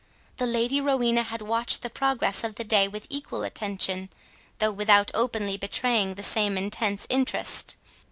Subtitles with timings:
[0.37, 4.09] The Lady Rowena had watched the progress of the day with equal attention,
[4.57, 7.75] though without openly betraying the same intense interest.